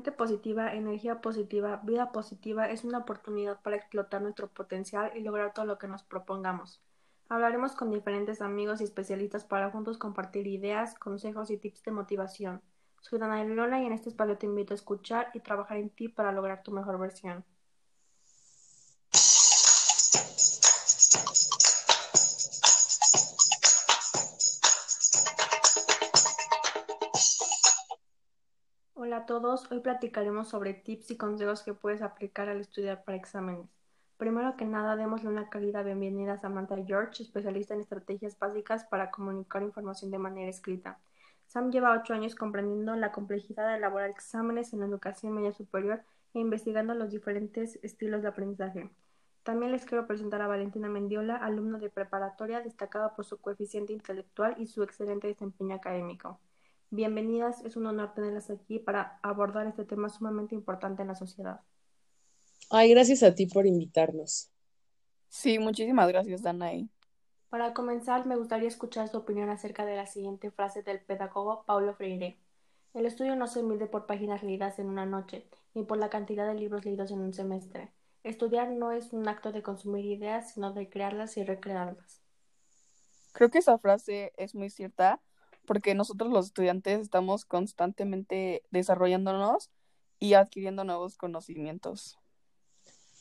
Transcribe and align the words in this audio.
Positiva, 0.00 0.72
energía 0.74 1.20
positiva, 1.20 1.80
vida 1.84 2.10
positiva 2.10 2.70
es 2.70 2.84
una 2.84 2.98
oportunidad 2.98 3.60
para 3.60 3.76
explotar 3.76 4.22
nuestro 4.22 4.48
potencial 4.48 5.12
y 5.14 5.20
lograr 5.20 5.52
todo 5.52 5.66
lo 5.66 5.78
que 5.78 5.88
nos 5.88 6.02
propongamos. 6.02 6.82
Hablaremos 7.28 7.72
con 7.72 7.90
diferentes 7.90 8.40
amigos 8.40 8.80
y 8.80 8.84
especialistas 8.84 9.44
para 9.44 9.70
juntos 9.70 9.98
compartir 9.98 10.46
ideas, 10.46 10.98
consejos 10.98 11.50
y 11.50 11.58
tips 11.58 11.84
de 11.84 11.90
motivación. 11.92 12.62
Soy 13.00 13.18
Dana 13.18 13.44
Lola 13.44 13.82
y 13.82 13.86
en 13.86 13.92
este 13.92 14.08
espacio 14.08 14.38
te 14.38 14.46
invito 14.46 14.72
a 14.72 14.76
escuchar 14.76 15.28
y 15.34 15.40
trabajar 15.40 15.76
en 15.76 15.90
ti 15.90 16.08
para 16.08 16.32
lograr 16.32 16.62
tu 16.62 16.72
mejor 16.72 16.98
versión. 16.98 17.44
A 29.20 29.26
todos, 29.26 29.70
hoy 29.70 29.80
platicaremos 29.80 30.48
sobre 30.48 30.72
tips 30.72 31.10
y 31.10 31.16
consejos 31.18 31.62
que 31.62 31.74
puedes 31.74 32.00
aplicar 32.00 32.48
al 32.48 32.58
estudiar 32.58 33.04
para 33.04 33.18
exámenes. 33.18 33.68
Primero 34.16 34.56
que 34.56 34.64
nada, 34.64 34.96
démosle 34.96 35.28
una 35.28 35.50
calidad 35.50 35.84
bienvenida 35.84 36.32
a 36.32 36.38
Samantha 36.38 36.76
George, 36.86 37.22
especialista 37.22 37.74
en 37.74 37.80
estrategias 37.80 38.38
básicas 38.38 38.84
para 38.84 39.10
comunicar 39.10 39.62
información 39.62 40.10
de 40.10 40.18
manera 40.18 40.48
escrita. 40.48 40.98
Sam 41.48 41.70
lleva 41.70 41.92
ocho 41.92 42.14
años 42.14 42.34
comprendiendo 42.34 42.96
la 42.96 43.12
complejidad 43.12 43.68
de 43.68 43.76
elaborar 43.76 44.08
exámenes 44.08 44.72
en 44.72 44.80
la 44.80 44.86
educación 44.86 45.34
media 45.34 45.52
superior 45.52 46.02
e 46.32 46.38
investigando 46.38 46.94
los 46.94 47.10
diferentes 47.10 47.78
estilos 47.82 48.22
de 48.22 48.28
aprendizaje. 48.28 48.88
También 49.42 49.72
les 49.72 49.84
quiero 49.84 50.06
presentar 50.06 50.40
a 50.40 50.46
Valentina 50.46 50.88
Mendiola, 50.88 51.36
alumna 51.36 51.78
de 51.78 51.90
preparatoria 51.90 52.62
destacada 52.62 53.14
por 53.14 53.26
su 53.26 53.36
coeficiente 53.36 53.92
intelectual 53.92 54.54
y 54.58 54.66
su 54.66 54.82
excelente 54.82 55.26
desempeño 55.26 55.74
académico. 55.74 56.40
Bienvenidas, 56.92 57.64
es 57.64 57.76
un 57.76 57.86
honor 57.86 58.14
tenerlas 58.14 58.50
aquí 58.50 58.80
para 58.80 59.20
abordar 59.22 59.64
este 59.68 59.84
tema 59.84 60.08
sumamente 60.08 60.56
importante 60.56 61.02
en 61.02 61.08
la 61.08 61.14
sociedad. 61.14 61.60
Ay, 62.68 62.90
gracias 62.90 63.22
a 63.22 63.32
ti 63.32 63.46
por 63.46 63.64
invitarnos. 63.64 64.50
Sí, 65.28 65.60
muchísimas 65.60 66.08
gracias, 66.08 66.42
Danae. 66.42 66.88
Para 67.48 67.74
comenzar, 67.74 68.26
me 68.26 68.34
gustaría 68.34 68.66
escuchar 68.66 69.08
su 69.08 69.18
opinión 69.18 69.50
acerca 69.50 69.86
de 69.86 69.94
la 69.94 70.06
siguiente 70.06 70.50
frase 70.50 70.82
del 70.82 71.00
pedagogo 71.00 71.62
Paulo 71.64 71.94
Freire. 71.94 72.36
El 72.92 73.06
estudio 73.06 73.36
no 73.36 73.46
se 73.46 73.62
mide 73.62 73.86
por 73.86 74.06
páginas 74.06 74.42
leídas 74.42 74.80
en 74.80 74.88
una 74.88 75.06
noche, 75.06 75.46
ni 75.74 75.84
por 75.84 75.96
la 75.96 76.10
cantidad 76.10 76.48
de 76.48 76.54
libros 76.58 76.84
leídos 76.84 77.12
en 77.12 77.20
un 77.20 77.32
semestre. 77.32 77.92
Estudiar 78.24 78.68
no 78.68 78.90
es 78.90 79.12
un 79.12 79.28
acto 79.28 79.52
de 79.52 79.62
consumir 79.62 80.06
ideas, 80.06 80.54
sino 80.54 80.72
de 80.72 80.90
crearlas 80.90 81.36
y 81.36 81.44
recrearlas. 81.44 82.20
Creo 83.30 83.48
que 83.48 83.58
esa 83.58 83.78
frase 83.78 84.32
es 84.36 84.56
muy 84.56 84.70
cierta 84.70 85.20
porque 85.66 85.94
nosotros 85.94 86.30
los 86.30 86.46
estudiantes 86.46 87.00
estamos 87.00 87.44
constantemente 87.44 88.62
desarrollándonos 88.70 89.70
y 90.18 90.34
adquiriendo 90.34 90.84
nuevos 90.84 91.16
conocimientos. 91.16 92.18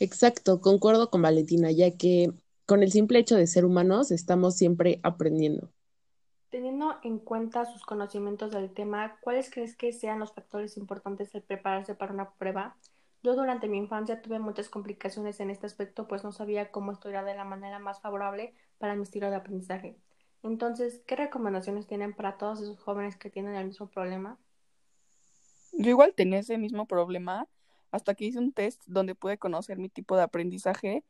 Exacto, 0.00 0.60
concuerdo 0.60 1.10
con 1.10 1.22
Valentina, 1.22 1.70
ya 1.70 1.96
que 1.96 2.32
con 2.66 2.82
el 2.82 2.90
simple 2.90 3.18
hecho 3.18 3.36
de 3.36 3.46
ser 3.46 3.64
humanos 3.64 4.10
estamos 4.10 4.56
siempre 4.56 5.00
aprendiendo. 5.02 5.70
Teniendo 6.50 6.96
en 7.02 7.18
cuenta 7.18 7.64
sus 7.64 7.84
conocimientos 7.84 8.52
del 8.52 8.72
tema, 8.72 9.18
¿cuáles 9.20 9.50
crees 9.50 9.76
que 9.76 9.92
sean 9.92 10.20
los 10.20 10.32
factores 10.32 10.76
importantes 10.76 11.34
al 11.34 11.42
prepararse 11.42 11.94
para 11.94 12.12
una 12.12 12.30
prueba? 12.32 12.76
Yo 13.22 13.34
durante 13.34 13.68
mi 13.68 13.78
infancia 13.78 14.20
tuve 14.20 14.38
muchas 14.38 14.68
complicaciones 14.68 15.40
en 15.40 15.50
este 15.50 15.66
aspecto, 15.66 16.06
pues 16.06 16.24
no 16.24 16.32
sabía 16.32 16.70
cómo 16.70 16.92
estudiar 16.92 17.24
de 17.24 17.34
la 17.34 17.44
manera 17.44 17.78
más 17.78 18.00
favorable 18.00 18.54
para 18.78 18.94
mi 18.96 19.02
estilo 19.02 19.30
de 19.30 19.36
aprendizaje. 19.36 19.96
Entonces, 20.44 21.00
¿qué 21.06 21.16
recomendaciones 21.16 21.86
tienen 21.86 22.12
para 22.12 22.36
todos 22.36 22.60
esos 22.60 22.78
jóvenes 22.78 23.16
que 23.16 23.30
tienen 23.30 23.54
el 23.54 23.66
mismo 23.66 23.86
problema? 23.88 24.38
Yo 25.72 25.88
igual 25.88 26.12
tenía 26.14 26.38
ese 26.38 26.58
mismo 26.58 26.86
problema 26.86 27.48
hasta 27.90 28.14
que 28.14 28.26
hice 28.26 28.38
un 28.38 28.52
test 28.52 28.82
donde 28.86 29.14
pude 29.14 29.38
conocer 29.38 29.78
mi 29.78 29.88
tipo 29.88 30.16
de 30.16 30.22
aprendizaje 30.22 31.02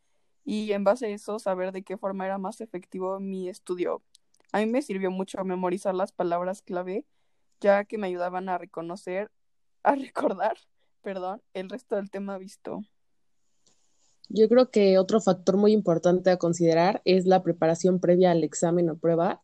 y 0.45 0.71
en 0.71 0.85
base 0.85 1.07
a 1.07 1.09
eso 1.09 1.41
saber 1.41 1.73
de 1.73 1.83
qué 1.83 1.97
forma 1.97 2.25
era 2.27 2.39
más 2.39 2.61
efectivo 2.61 3.19
mi 3.19 3.49
estudio. 3.49 4.03
A 4.53 4.59
mí 4.59 4.67
me 4.67 4.83
sirvió 4.83 5.11
mucho 5.11 5.45
memorizar 5.45 5.97
las 5.97 6.13
palabras 6.13 6.63
clave, 6.63 7.05
ya 7.61 7.85
que 7.85 7.99
me 7.99 8.07
ayudaban 8.07 8.49
a 8.49 8.57
reconocer, 8.57 9.33
a 9.83 9.95
recordar, 9.97 10.59
perdón, 11.03 11.43
el 11.55 11.69
resto 11.71 11.97
del 11.97 12.09
tema 12.09 12.39
visto. 12.39 12.83
Yo 14.29 14.49
creo 14.49 14.71
que 14.71 14.99
otro 14.99 15.21
factor 15.21 15.57
muy 15.57 15.73
importante 15.73 16.31
a 16.31 16.39
considerar 16.39 17.03
es 17.05 17.27
la 17.27 17.43
preparación 17.43 18.01
previa 18.01 18.31
al 18.31 18.45
examen 18.45 18.91
o 18.91 18.97
prueba. 18.97 19.43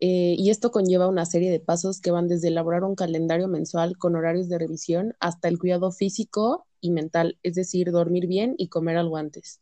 Eh, 0.00 0.34
y 0.36 0.50
esto 0.50 0.70
conlleva 0.70 1.08
una 1.08 1.24
serie 1.24 1.50
de 1.50 1.60
pasos 1.60 2.00
que 2.00 2.10
van 2.10 2.28
desde 2.28 2.48
elaborar 2.48 2.84
un 2.84 2.96
calendario 2.96 3.48
mensual 3.48 3.96
con 3.96 4.16
horarios 4.16 4.48
de 4.48 4.58
revisión 4.58 5.14
hasta 5.20 5.48
el 5.48 5.58
cuidado 5.58 5.92
físico 5.92 6.66
y 6.80 6.90
mental, 6.90 7.38
es 7.42 7.54
decir, 7.54 7.90
dormir 7.92 8.26
bien 8.26 8.54
y 8.58 8.68
comer 8.68 8.96
algo 8.96 9.16
antes. 9.16 9.60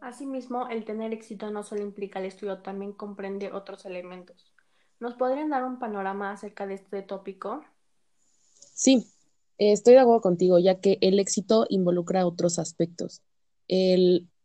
Asimismo, 0.00 0.68
el 0.68 0.84
tener 0.84 1.12
éxito 1.12 1.50
no 1.50 1.62
solo 1.62 1.82
implica 1.82 2.20
el 2.20 2.26
estudio, 2.26 2.58
también 2.58 2.92
comprende 2.92 3.52
otros 3.52 3.84
elementos. 3.84 4.52
¿Nos 4.98 5.14
podrían 5.14 5.50
dar 5.50 5.64
un 5.64 5.78
panorama 5.78 6.32
acerca 6.32 6.66
de 6.66 6.74
este 6.74 7.02
tópico? 7.02 7.64
Sí, 8.74 9.06
estoy 9.60 9.94
de 9.94 10.00
acuerdo 10.00 10.22
contigo, 10.22 10.58
ya 10.58 10.80
que 10.80 10.98
el 11.02 11.18
éxito 11.20 11.66
involucra 11.68 12.26
otros 12.26 12.58
aspectos. 12.58 13.22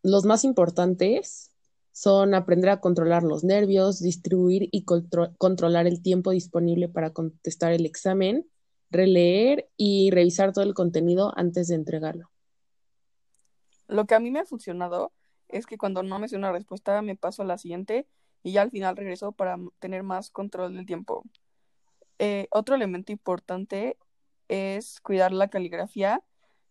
los 0.04 0.26
más 0.26 0.44
importantes 0.44 1.52
son 1.92 2.36
aprender 2.36 2.70
a 2.70 2.82
controlar 2.82 3.24
los 3.24 3.44
nervios, 3.44 4.02
distribuir 4.02 4.68
y 4.72 4.84
controlar 4.84 5.88
el 5.88 6.02
tiempo 6.02 6.32
disponible 6.32 6.90
para 6.90 7.12
contestar 7.12 7.72
el 7.72 7.86
examen, 7.86 8.46
releer 8.92 9.70
y 9.78 10.12
revisar 10.12 10.52
todo 10.52 10.66
el 10.66 10.74
contenido 10.74 11.32
antes 11.38 11.70
de 11.70 11.76
entregarlo. 11.76 12.30
Lo 13.88 14.06
que 14.06 14.16
a 14.16 14.20
mí 14.20 14.30
me 14.30 14.40
ha 14.40 14.46
funcionado 14.46 15.14
es 15.48 15.66
que 15.66 15.78
cuando 15.78 16.04
no 16.04 16.20
me 16.20 16.28
sé 16.28 16.36
una 16.36 16.52
respuesta 16.52 17.02
me 17.02 17.16
paso 17.16 17.44
a 17.44 17.46
la 17.46 17.58
siguiente 17.58 18.08
y 18.44 18.52
ya 18.52 18.62
al 18.62 18.72
final 18.72 18.98
regreso 18.98 19.32
para 19.32 19.58
tener 19.80 20.04
más 20.04 20.30
control 20.30 20.76
del 20.76 20.86
tiempo. 20.86 21.24
Eh, 22.20 22.48
otro 22.52 22.76
elemento 22.76 23.12
importante 23.12 23.98
es 24.48 25.00
cuidar 25.02 25.32
la 25.32 25.50
caligrafía, 25.50 26.24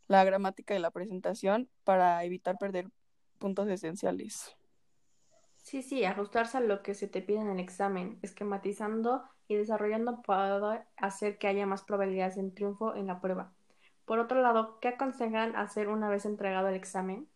la 0.09 0.25
gramática 0.25 0.75
y 0.75 0.79
la 0.79 0.91
presentación 0.91 1.69
para 1.85 2.23
evitar 2.25 2.59
perder 2.59 2.89
puntos 3.39 3.69
esenciales. 3.69 4.57
Sí, 5.63 5.83
sí, 5.83 6.05
ajustarse 6.05 6.59
a 6.59 6.61
lo 6.61 6.83
que 6.83 6.95
se 6.95 7.09
te 7.09 7.23
pide 7.23 7.39
en 7.39 7.49
el 7.49 7.59
examen, 7.59 8.19
esquematizando 8.23 9.23
y 9.49 9.57
desarrollando 9.57 10.23
para 10.23 10.87
hacer 10.97 11.39
que 11.39 11.47
haya 11.47 11.67
más 11.67 11.83
probabilidades 11.83 12.37
de 12.37 12.51
triunfo 12.51 12.95
en 12.95 13.07
la 13.07 13.21
prueba. 13.21 13.55
Por 14.05 14.19
otro 14.19 14.43
lado, 14.43 14.79
¿qué 14.81 14.89
aconsejan 14.89 15.57
hacer 15.57 15.89
una 15.89 16.11
vez 16.11 16.27
entregado 16.27 16.69
el 16.69 16.75
examen? 16.75 17.29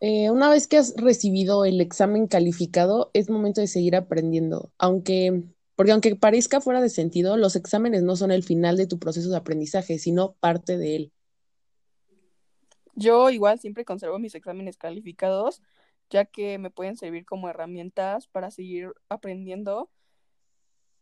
Eh, 0.00 0.30
una 0.30 0.50
vez 0.50 0.66
que 0.66 0.76
has 0.76 0.94
recibido 0.96 1.64
el 1.64 1.80
examen 1.80 2.26
calificado, 2.26 3.10
es 3.14 3.30
momento 3.30 3.60
de 3.60 3.66
seguir 3.66 3.96
aprendiendo, 3.96 4.70
aunque, 4.78 5.42
porque 5.76 5.92
aunque 5.92 6.16
parezca 6.16 6.60
fuera 6.60 6.80
de 6.80 6.88
sentido, 6.88 7.36
los 7.36 7.54
exámenes 7.54 8.02
no 8.02 8.16
son 8.16 8.30
el 8.30 8.42
final 8.42 8.76
de 8.76 8.86
tu 8.86 8.98
proceso 8.98 9.28
de 9.28 9.36
aprendizaje, 9.36 9.98
sino 9.98 10.32
parte 10.40 10.78
de 10.78 10.96
él. 10.96 11.12
Yo 12.94 13.28
igual 13.28 13.60
siempre 13.60 13.84
conservo 13.84 14.18
mis 14.18 14.34
exámenes 14.34 14.78
calificados, 14.78 15.60
ya 16.08 16.24
que 16.24 16.58
me 16.58 16.70
pueden 16.70 16.96
servir 16.96 17.26
como 17.26 17.50
herramientas 17.50 18.26
para 18.26 18.50
seguir 18.50 18.92
aprendiendo. 19.10 19.90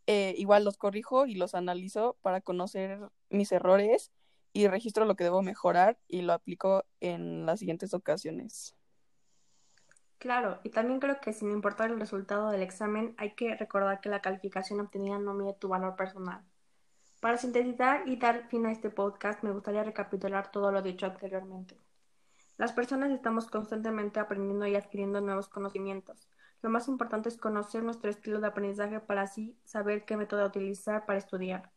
Eh, 0.06 0.34
igual 0.36 0.64
los 0.64 0.76
corrijo 0.76 1.24
y 1.24 1.36
los 1.36 1.54
analizo 1.54 2.18
para 2.20 2.40
conocer 2.40 2.98
mis 3.30 3.52
errores 3.52 4.10
y 4.52 4.66
registro 4.66 5.04
lo 5.04 5.14
que 5.14 5.24
debo 5.24 5.40
mejorar 5.40 5.98
y 6.08 6.22
lo 6.22 6.32
aplico 6.32 6.84
en 7.00 7.46
las 7.46 7.60
siguientes 7.60 7.94
ocasiones. 7.94 8.74
Claro, 10.24 10.58
y 10.62 10.70
también 10.70 11.00
creo 11.00 11.20
que 11.20 11.34
sin 11.34 11.50
importar 11.50 11.90
el 11.90 12.00
resultado 12.00 12.48
del 12.48 12.62
examen, 12.62 13.14
hay 13.18 13.34
que 13.34 13.54
recordar 13.56 14.00
que 14.00 14.08
la 14.08 14.22
calificación 14.22 14.80
obtenida 14.80 15.18
no 15.18 15.34
mide 15.34 15.52
tu 15.52 15.68
valor 15.68 15.96
personal. 15.96 16.42
Para 17.20 17.36
sintetizar 17.36 18.08
y 18.08 18.16
dar 18.16 18.48
fin 18.48 18.64
a 18.64 18.72
este 18.72 18.88
podcast, 18.88 19.42
me 19.42 19.50
gustaría 19.50 19.84
recapitular 19.84 20.50
todo 20.50 20.72
lo 20.72 20.80
dicho 20.80 21.04
anteriormente. 21.04 21.78
Las 22.56 22.72
personas 22.72 23.10
estamos 23.10 23.50
constantemente 23.50 24.18
aprendiendo 24.18 24.66
y 24.66 24.76
adquiriendo 24.76 25.20
nuevos 25.20 25.48
conocimientos. 25.48 26.26
Lo 26.62 26.70
más 26.70 26.88
importante 26.88 27.28
es 27.28 27.36
conocer 27.36 27.82
nuestro 27.82 28.08
estilo 28.08 28.40
de 28.40 28.46
aprendizaje 28.46 29.00
para 29.00 29.20
así 29.20 29.58
saber 29.64 30.06
qué 30.06 30.16
método 30.16 30.46
utilizar 30.46 31.04
para 31.04 31.18
estudiar. 31.18 31.70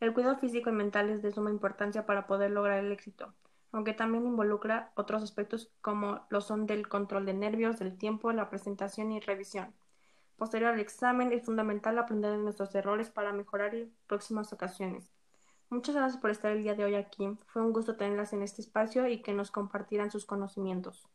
El 0.00 0.12
cuidado 0.12 0.36
físico 0.38 0.68
y 0.68 0.72
mental 0.72 1.10
es 1.10 1.22
de 1.22 1.30
suma 1.30 1.50
importancia 1.50 2.06
para 2.06 2.26
poder 2.26 2.50
lograr 2.50 2.82
el 2.82 2.90
éxito 2.90 3.32
aunque 3.74 3.92
también 3.92 4.24
involucra 4.24 4.92
otros 4.94 5.24
aspectos 5.24 5.68
como 5.80 6.24
lo 6.30 6.40
son 6.40 6.64
del 6.64 6.86
control 6.88 7.26
de 7.26 7.34
nervios, 7.34 7.80
del 7.80 7.98
tiempo, 7.98 8.30
la 8.30 8.48
presentación 8.48 9.10
y 9.10 9.18
revisión. 9.18 9.74
Posterior 10.36 10.74
al 10.74 10.80
examen 10.80 11.32
es 11.32 11.44
fundamental 11.44 11.98
aprender 11.98 12.30
de 12.30 12.38
nuestros 12.38 12.72
errores 12.76 13.10
para 13.10 13.32
mejorar 13.32 13.74
en 13.74 13.92
próximas 14.06 14.52
ocasiones. 14.52 15.10
Muchas 15.70 15.96
gracias 15.96 16.20
por 16.20 16.30
estar 16.30 16.52
el 16.52 16.62
día 16.62 16.76
de 16.76 16.84
hoy 16.84 16.94
aquí. 16.94 17.36
Fue 17.46 17.62
un 17.62 17.72
gusto 17.72 17.96
tenerlas 17.96 18.32
en 18.32 18.42
este 18.42 18.62
espacio 18.62 19.08
y 19.08 19.22
que 19.22 19.32
nos 19.32 19.50
compartieran 19.50 20.12
sus 20.12 20.24
conocimientos. 20.24 21.08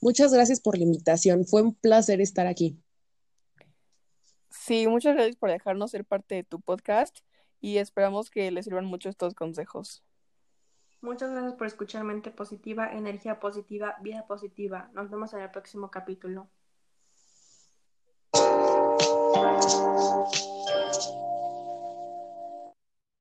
Muchas 0.00 0.32
gracias 0.32 0.60
por 0.60 0.78
la 0.78 0.84
invitación. 0.84 1.44
Fue 1.46 1.62
un 1.62 1.74
placer 1.74 2.20
estar 2.20 2.46
aquí. 2.46 2.78
Sí, 4.50 4.86
muchas 4.86 5.14
gracias 5.14 5.34
por 5.34 5.50
dejarnos 5.50 5.90
ser 5.90 6.04
parte 6.04 6.36
de 6.36 6.44
tu 6.44 6.60
podcast 6.60 7.18
y 7.60 7.78
esperamos 7.78 8.30
que 8.30 8.52
les 8.52 8.66
sirvan 8.66 8.84
mucho 8.84 9.08
estos 9.08 9.34
consejos. 9.34 10.04
Muchas 11.02 11.32
gracias 11.32 11.54
por 11.54 11.66
escuchar 11.66 12.04
Mente 12.04 12.30
Positiva, 12.30 12.92
Energía 12.92 13.40
Positiva, 13.40 13.96
Vida 14.02 14.24
Positiva. 14.28 14.88
Nos 14.94 15.10
vemos 15.10 15.34
en 15.34 15.40
el 15.40 15.50
próximo 15.50 15.90
capítulo. 15.90 16.48